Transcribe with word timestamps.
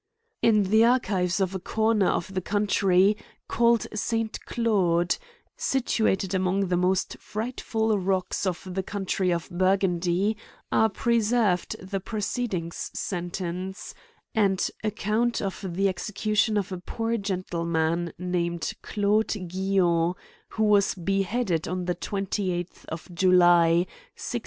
In 0.41 0.63
the 0.71 0.83
archives 0.83 1.39
of 1.39 1.53
a 1.53 1.59
corner 1.59 2.07
of 2.07 2.33
the 2.33 2.41
country, 2.41 3.15
cal 3.47 3.73
led 3.73 3.87
St. 3.99 4.43
Claude, 4.47 5.15
situated 5.55 6.33
among 6.33 6.69
the 6.69 6.75
most 6.75 7.17
frightful 7.19 7.99
rocks 7.99 8.47
of 8.47 8.65
the 8.73 8.81
county 8.81 9.29
of 9.31 9.47
Burgundy, 9.51 10.37
are 10.71 10.89
preserved 10.89 11.79
the 11.79 11.99
proceedings 11.99 12.89
sentence, 12.95 13.93
and 14.33 14.71
account 14.83 15.39
of 15.39 15.63
the 15.75 15.87
exe 15.87 16.09
cution 16.09 16.57
of 16.57 16.71
a 16.71 16.79
poor 16.79 17.15
gen 17.15 17.45
I 17.53 17.61
man, 17.63 18.11
named 18.17 18.73
Claude 18.81 19.47
Gail 19.49 19.85
Ion, 19.85 20.13
who 20.49 20.63
was 20.63 20.95
beheaded 20.95 21.67
on 21.67 21.85
the 21.85 21.93
twenty 21.93 22.49
eighth 22.51 22.85
of 22.87 23.07
July 23.13 23.85
1629. 24.17 24.39